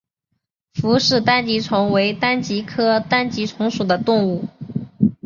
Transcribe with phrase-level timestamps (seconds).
[0.73, 4.45] 傅氏单极虫为单极科单极虫属的动物。